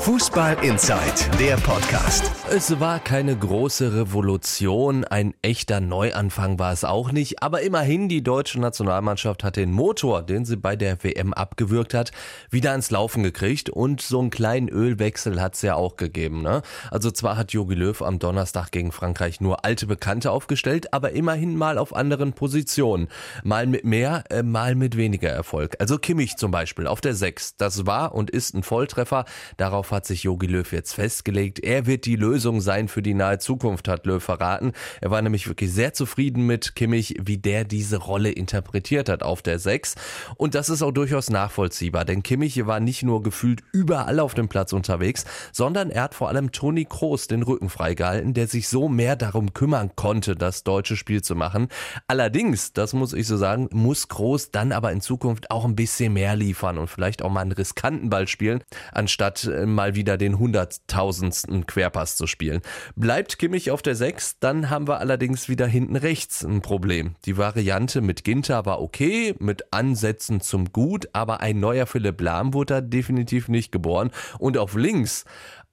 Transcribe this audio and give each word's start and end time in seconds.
Fußball 0.00 0.56
Inside, 0.62 1.02
der 1.40 1.56
Podcast. 1.56 2.30
Es 2.50 2.78
war 2.78 3.00
keine 3.00 3.36
große 3.36 3.94
Revolution, 3.94 5.04
ein 5.04 5.34
echter 5.42 5.80
Neuanfang 5.80 6.58
war 6.60 6.72
es 6.72 6.84
auch 6.84 7.10
nicht, 7.10 7.42
aber 7.42 7.62
immerhin 7.62 8.08
die 8.08 8.22
deutsche 8.22 8.60
Nationalmannschaft 8.60 9.42
hat 9.42 9.56
den 9.56 9.72
Motor, 9.72 10.22
den 10.22 10.44
sie 10.44 10.56
bei 10.56 10.76
der 10.76 11.02
WM 11.02 11.34
abgewürgt 11.34 11.94
hat, 11.94 12.12
wieder 12.48 12.70
ans 12.70 12.92
Laufen 12.92 13.24
gekriegt 13.24 13.70
und 13.70 14.00
so 14.00 14.20
einen 14.20 14.30
kleinen 14.30 14.68
Ölwechsel 14.68 15.42
hat 15.42 15.56
es 15.56 15.62
ja 15.62 15.74
auch 15.74 15.96
gegeben. 15.96 16.42
Ne? 16.42 16.62
Also 16.92 17.10
zwar 17.10 17.36
hat 17.36 17.52
Jogi 17.52 17.74
Löw 17.74 18.00
am 18.00 18.20
Donnerstag 18.20 18.70
gegen 18.70 18.92
Frankreich 18.92 19.40
nur 19.40 19.64
alte 19.64 19.86
Bekannte 19.86 20.30
aufgestellt, 20.30 20.94
aber 20.94 21.10
immerhin 21.10 21.56
mal 21.56 21.76
auf 21.76 21.94
anderen 21.94 22.34
Positionen. 22.34 23.08
Mal 23.42 23.66
mit 23.66 23.84
mehr, 23.84 24.22
äh, 24.30 24.44
mal 24.44 24.76
mit 24.76 24.96
weniger 24.96 25.30
Erfolg. 25.30 25.76
Also 25.80 25.98
Kimmich 25.98 26.36
zum 26.36 26.52
Beispiel 26.52 26.86
auf 26.86 27.00
der 27.00 27.14
6, 27.14 27.56
das 27.56 27.84
war 27.84 28.14
und 28.14 28.30
ist 28.30 28.54
ein 28.54 28.62
Volltreffer, 28.62 29.24
darauf 29.56 29.87
hat 29.90 30.06
sich 30.06 30.24
Jogi 30.24 30.46
Löw 30.46 30.70
jetzt 30.72 30.94
festgelegt. 30.94 31.60
Er 31.60 31.86
wird 31.86 32.06
die 32.06 32.16
Lösung 32.16 32.60
sein 32.60 32.88
für 32.88 33.02
die 33.02 33.14
nahe 33.14 33.38
Zukunft, 33.38 33.88
hat 33.88 34.06
Löw 34.06 34.22
verraten. 34.22 34.72
Er 35.00 35.10
war 35.10 35.22
nämlich 35.22 35.48
wirklich 35.48 35.72
sehr 35.72 35.92
zufrieden 35.92 36.46
mit 36.46 36.74
Kimmich, 36.74 37.16
wie 37.22 37.38
der 37.38 37.64
diese 37.64 37.98
Rolle 37.98 38.30
interpretiert 38.30 39.08
hat 39.08 39.22
auf 39.22 39.42
der 39.42 39.58
6. 39.58 39.94
Und 40.36 40.54
das 40.54 40.68
ist 40.68 40.82
auch 40.82 40.92
durchaus 40.92 41.30
nachvollziehbar, 41.30 42.04
denn 42.04 42.22
Kimmich 42.22 42.66
war 42.66 42.80
nicht 42.80 43.02
nur 43.02 43.22
gefühlt 43.22 43.62
überall 43.72 44.20
auf 44.20 44.34
dem 44.34 44.48
Platz 44.48 44.72
unterwegs, 44.72 45.24
sondern 45.52 45.90
er 45.90 46.02
hat 46.02 46.14
vor 46.14 46.28
allem 46.28 46.52
Toni 46.52 46.84
Kroos 46.84 47.26
den 47.26 47.42
Rücken 47.42 47.68
freigehalten, 47.68 48.34
der 48.34 48.46
sich 48.46 48.68
so 48.68 48.88
mehr 48.88 49.16
darum 49.16 49.52
kümmern 49.52 49.90
konnte, 49.96 50.36
das 50.36 50.64
deutsche 50.64 50.96
Spiel 50.96 51.22
zu 51.22 51.34
machen. 51.34 51.68
Allerdings, 52.06 52.72
das 52.72 52.92
muss 52.92 53.12
ich 53.12 53.26
so 53.26 53.36
sagen, 53.36 53.68
muss 53.72 54.08
Kroos 54.08 54.50
dann 54.50 54.72
aber 54.72 54.92
in 54.92 55.00
Zukunft 55.00 55.50
auch 55.50 55.64
ein 55.64 55.76
bisschen 55.76 56.12
mehr 56.12 56.36
liefern 56.36 56.78
und 56.78 56.88
vielleicht 56.88 57.22
auch 57.22 57.30
mal 57.30 57.40
einen 57.40 57.52
riskanten 57.52 58.10
Ball 58.10 58.28
spielen, 58.28 58.62
anstatt 58.92 59.44
äh, 59.44 59.66
mal 59.78 59.94
wieder 59.94 60.18
den 60.18 60.40
hunderttausendsten 60.40 61.64
Querpass 61.68 62.16
zu 62.16 62.26
spielen. 62.26 62.62
Bleibt 62.96 63.38
Kimmich 63.38 63.70
auf 63.70 63.80
der 63.80 63.94
6, 63.94 64.40
dann 64.40 64.70
haben 64.70 64.88
wir 64.88 64.98
allerdings 64.98 65.48
wieder 65.48 65.68
hinten 65.68 65.94
rechts 65.94 66.44
ein 66.44 66.62
Problem. 66.62 67.14
Die 67.26 67.38
Variante 67.38 68.00
mit 68.00 68.24
Ginter 68.24 68.66
war 68.66 68.82
okay, 68.82 69.36
mit 69.38 69.72
Ansätzen 69.72 70.40
zum 70.40 70.72
Gut, 70.72 71.08
aber 71.12 71.38
ein 71.42 71.60
neuer 71.60 71.86
Philipp 71.86 72.20
Lahm 72.20 72.54
wurde 72.54 72.74
da 72.74 72.80
definitiv 72.80 73.46
nicht 73.46 73.70
geboren. 73.70 74.10
Und 74.40 74.58
auf 74.58 74.74
links 74.74 75.24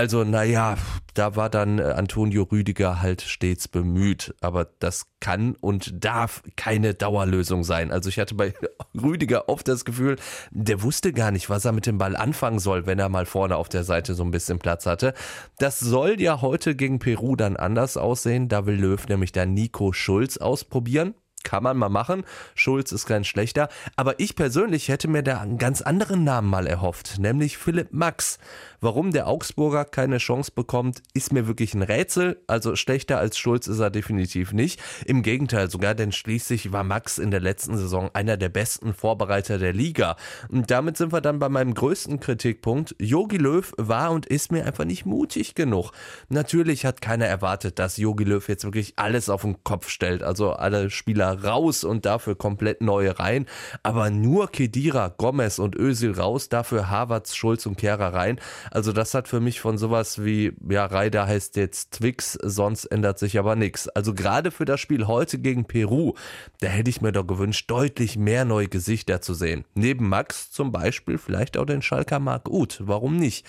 also, 0.00 0.24
naja, 0.24 0.78
da 1.12 1.36
war 1.36 1.50
dann 1.50 1.78
äh, 1.78 1.82
Antonio 1.82 2.44
Rüdiger 2.44 3.02
halt 3.02 3.20
stets 3.20 3.68
bemüht. 3.68 4.34
Aber 4.40 4.66
das 4.78 5.04
kann 5.20 5.56
und 5.60 6.02
darf 6.02 6.42
keine 6.56 6.94
Dauerlösung 6.94 7.64
sein. 7.64 7.92
Also 7.92 8.08
ich 8.08 8.18
hatte 8.18 8.34
bei 8.34 8.54
Rüdiger 8.94 9.50
oft 9.50 9.68
das 9.68 9.84
Gefühl, 9.84 10.16
der 10.52 10.82
wusste 10.82 11.12
gar 11.12 11.32
nicht, 11.32 11.50
was 11.50 11.66
er 11.66 11.72
mit 11.72 11.84
dem 11.84 11.98
Ball 11.98 12.16
anfangen 12.16 12.60
soll, 12.60 12.86
wenn 12.86 12.98
er 12.98 13.10
mal 13.10 13.26
vorne 13.26 13.56
auf 13.56 13.68
der 13.68 13.84
Seite 13.84 14.14
so 14.14 14.22
ein 14.22 14.30
bisschen 14.30 14.58
Platz 14.58 14.86
hatte. 14.86 15.12
Das 15.58 15.78
soll 15.78 16.18
ja 16.18 16.40
heute 16.40 16.74
gegen 16.74 16.98
Peru 16.98 17.36
dann 17.36 17.58
anders 17.58 17.98
aussehen. 17.98 18.48
Da 18.48 18.64
will 18.64 18.76
Löw 18.76 19.06
nämlich 19.06 19.32
dann 19.32 19.52
Nico 19.52 19.92
Schulz 19.92 20.38
ausprobieren 20.38 21.14
kann 21.50 21.64
man 21.64 21.76
mal 21.76 21.88
machen. 21.88 22.22
Schulz 22.54 22.92
ist 22.92 23.06
kein 23.06 23.24
schlechter. 23.24 23.68
Aber 23.96 24.20
ich 24.20 24.36
persönlich 24.36 24.88
hätte 24.88 25.08
mir 25.08 25.24
da 25.24 25.40
einen 25.40 25.58
ganz 25.58 25.82
anderen 25.82 26.22
Namen 26.22 26.48
mal 26.48 26.68
erhofft, 26.68 27.18
nämlich 27.18 27.58
Philipp 27.58 27.88
Max. 27.90 28.38
Warum 28.80 29.10
der 29.10 29.26
Augsburger 29.26 29.84
keine 29.84 30.18
Chance 30.18 30.52
bekommt, 30.54 31.02
ist 31.12 31.32
mir 31.32 31.48
wirklich 31.48 31.74
ein 31.74 31.82
Rätsel. 31.82 32.40
Also 32.46 32.76
schlechter 32.76 33.18
als 33.18 33.36
Schulz 33.36 33.66
ist 33.66 33.80
er 33.80 33.90
definitiv 33.90 34.52
nicht. 34.52 34.80
Im 35.04 35.22
Gegenteil 35.22 35.68
sogar, 35.68 35.96
denn 35.96 36.12
schließlich 36.12 36.72
war 36.72 36.84
Max 36.84 37.18
in 37.18 37.32
der 37.32 37.40
letzten 37.40 37.76
Saison 37.76 38.10
einer 38.14 38.36
der 38.36 38.48
besten 38.48 38.94
Vorbereiter 38.94 39.58
der 39.58 39.72
Liga. 39.72 40.16
Und 40.48 40.70
damit 40.70 40.96
sind 40.96 41.12
wir 41.12 41.20
dann 41.20 41.40
bei 41.40 41.48
meinem 41.48 41.74
größten 41.74 42.20
Kritikpunkt. 42.20 42.94
Jogi 43.00 43.38
Löw 43.38 43.72
war 43.76 44.12
und 44.12 44.24
ist 44.24 44.52
mir 44.52 44.64
einfach 44.64 44.84
nicht 44.84 45.04
mutig 45.04 45.56
genug. 45.56 45.90
Natürlich 46.28 46.86
hat 46.86 47.00
keiner 47.00 47.26
erwartet, 47.26 47.80
dass 47.80 47.96
Jogi 47.96 48.24
Löw 48.24 48.48
jetzt 48.48 48.64
wirklich 48.64 48.94
alles 48.96 49.28
auf 49.28 49.42
den 49.42 49.62
Kopf 49.64 49.88
stellt. 49.88 50.22
Also 50.22 50.52
alle 50.52 50.90
Spieler 50.90 51.39
raus 51.44 51.84
und 51.84 52.06
dafür 52.06 52.36
komplett 52.36 52.80
neue 52.80 53.18
rein. 53.18 53.46
Aber 53.82 54.10
nur 54.10 54.50
Kedira, 54.50 55.08
Gomez 55.08 55.58
und 55.58 55.76
Özil 55.76 56.12
raus, 56.12 56.48
dafür 56.48 56.90
Havertz, 56.90 57.34
Schulz 57.34 57.66
und 57.66 57.76
Kehrer 57.76 58.14
rein. 58.14 58.40
Also 58.70 58.92
das 58.92 59.14
hat 59.14 59.28
für 59.28 59.40
mich 59.40 59.60
von 59.60 59.78
sowas 59.78 60.24
wie, 60.24 60.52
ja, 60.68 60.86
Reider 60.86 61.26
heißt 61.26 61.56
jetzt 61.56 61.92
Twix, 61.92 62.34
sonst 62.42 62.86
ändert 62.86 63.18
sich 63.18 63.38
aber 63.38 63.56
nichts. 63.56 63.88
Also 63.88 64.14
gerade 64.14 64.50
für 64.50 64.64
das 64.64 64.80
Spiel 64.80 65.06
heute 65.06 65.38
gegen 65.38 65.64
Peru, 65.64 66.14
da 66.60 66.68
hätte 66.68 66.90
ich 66.90 67.00
mir 67.00 67.12
doch 67.12 67.26
gewünscht, 67.26 67.70
deutlich 67.70 68.16
mehr 68.16 68.44
neue 68.44 68.68
Gesichter 68.68 69.20
zu 69.20 69.34
sehen. 69.34 69.64
Neben 69.74 70.08
Max 70.08 70.50
zum 70.50 70.72
Beispiel 70.72 71.18
vielleicht 71.18 71.56
auch 71.56 71.66
den 71.66 71.82
Schalker 71.82 72.18
Mark 72.18 72.48
Uth. 72.48 72.80
Warum 72.80 73.16
nicht? 73.16 73.46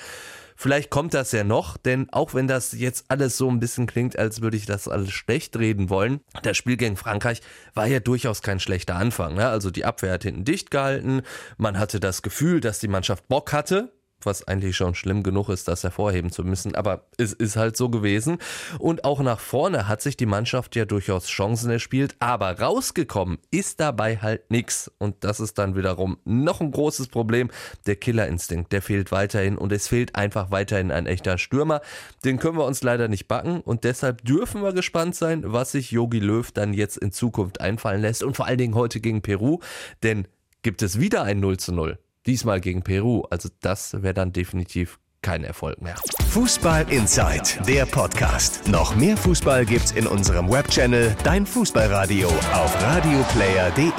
Vielleicht 0.61 0.91
kommt 0.91 1.15
das 1.15 1.31
ja 1.31 1.43
noch, 1.43 1.75
denn 1.75 2.07
auch 2.11 2.35
wenn 2.35 2.47
das 2.47 2.73
jetzt 2.73 3.05
alles 3.07 3.35
so 3.35 3.49
ein 3.49 3.59
bisschen 3.59 3.87
klingt, 3.87 4.15
als 4.19 4.41
würde 4.41 4.57
ich 4.57 4.67
das 4.67 4.87
alles 4.87 5.09
schlecht 5.09 5.57
reden 5.57 5.89
wollen, 5.89 6.19
das 6.43 6.55
Spiel 6.55 6.77
gegen 6.77 6.97
Frankreich 6.97 7.41
war 7.73 7.87
ja 7.87 7.99
durchaus 7.99 8.43
kein 8.43 8.59
schlechter 8.59 8.95
Anfang. 8.95 9.33
Ne? 9.33 9.49
Also 9.49 9.71
die 9.71 9.85
Abwehr 9.85 10.13
hat 10.13 10.21
hinten 10.21 10.45
dicht 10.45 10.69
gehalten, 10.69 11.23
man 11.57 11.79
hatte 11.79 11.99
das 11.99 12.21
Gefühl, 12.21 12.59
dass 12.59 12.77
die 12.77 12.89
Mannschaft 12.89 13.27
Bock 13.27 13.53
hatte, 13.53 13.91
was 14.25 14.47
eigentlich 14.47 14.75
schon 14.75 14.95
schlimm 14.95 15.23
genug 15.23 15.49
ist, 15.49 15.67
das 15.67 15.83
hervorheben 15.83 16.31
zu 16.31 16.43
müssen, 16.43 16.75
aber 16.75 17.05
es 17.17 17.33
ist 17.33 17.55
halt 17.55 17.77
so 17.77 17.89
gewesen. 17.89 18.37
Und 18.79 19.03
auch 19.03 19.19
nach 19.21 19.39
vorne 19.39 19.87
hat 19.87 20.01
sich 20.01 20.17
die 20.17 20.25
Mannschaft 20.25 20.75
ja 20.75 20.85
durchaus 20.85 21.27
Chancen 21.27 21.69
erspielt, 21.69 22.15
aber 22.19 22.59
rausgekommen 22.59 23.37
ist 23.51 23.79
dabei 23.79 24.17
halt 24.17 24.49
nichts. 24.51 24.91
Und 24.97 25.23
das 25.23 25.39
ist 25.39 25.57
dann 25.57 25.75
wiederum 25.75 26.17
noch 26.25 26.61
ein 26.61 26.71
großes 26.71 27.07
Problem. 27.07 27.49
Der 27.85 27.95
Killerinstinkt, 27.95 28.71
der 28.71 28.81
fehlt 28.81 29.11
weiterhin 29.11 29.57
und 29.57 29.71
es 29.71 29.87
fehlt 29.87 30.15
einfach 30.15 30.51
weiterhin 30.51 30.91
ein 30.91 31.05
echter 31.05 31.37
Stürmer. 31.37 31.81
Den 32.23 32.39
können 32.39 32.57
wir 32.57 32.65
uns 32.65 32.83
leider 32.83 33.07
nicht 33.07 33.27
backen 33.27 33.61
und 33.61 33.83
deshalb 33.83 34.23
dürfen 34.23 34.61
wir 34.61 34.73
gespannt 34.73 35.15
sein, 35.15 35.43
was 35.45 35.71
sich 35.71 35.91
Yogi 35.91 36.19
Löw 36.19 36.51
dann 36.51 36.73
jetzt 36.73 36.97
in 36.97 37.11
Zukunft 37.11 37.61
einfallen 37.61 38.01
lässt 38.01 38.23
und 38.23 38.35
vor 38.35 38.45
allen 38.45 38.57
Dingen 38.57 38.75
heute 38.75 38.99
gegen 38.99 39.21
Peru, 39.21 39.59
denn 40.03 40.27
gibt 40.61 40.81
es 40.81 40.99
wieder 40.99 41.23
ein 41.23 41.39
0 41.39 41.57
zu 41.57 41.73
0 41.73 41.97
Diesmal 42.25 42.61
gegen 42.61 42.83
Peru. 42.83 43.23
Also 43.29 43.49
das 43.61 44.01
wäre 44.01 44.13
dann 44.13 44.31
definitiv 44.31 44.99
kein 45.21 45.43
Erfolg 45.43 45.81
mehr. 45.81 45.95
Fußball 46.29 46.91
Inside, 46.91 47.63
der 47.67 47.85
Podcast. 47.85 48.67
Noch 48.67 48.95
mehr 48.95 49.17
Fußball 49.17 49.65
gibt's 49.65 49.91
in 49.91 50.07
unserem 50.07 50.49
Webchannel 50.49 51.15
Dein 51.23 51.45
Fußballradio 51.45 52.27
auf 52.27 52.81
radioplayer.de. 52.81 53.91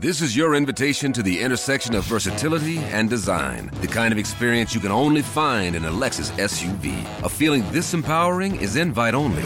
This 0.00 0.20
is 0.20 0.34
your 0.34 0.54
invitation 0.54 1.12
to 1.12 1.22
the 1.22 1.38
intersection 1.38 1.94
of 1.94 2.04
versatility 2.04 2.78
and 2.92 3.08
design. 3.08 3.70
The 3.82 3.86
kind 3.86 4.12
of 4.12 4.18
experience 4.18 4.74
you 4.74 4.80
can 4.80 4.90
only 4.90 5.22
find 5.22 5.76
in 5.76 5.84
a 5.84 5.90
Lexus 5.90 6.32
SUV. 6.38 6.92
A 7.22 7.28
feeling 7.28 7.62
this 7.70 7.94
empowering 7.94 8.56
is 8.56 8.76
invite 8.76 9.14
only. 9.14 9.44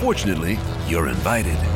Fortunately, 0.00 0.58
you're 0.88 1.08
invited. 1.08 1.75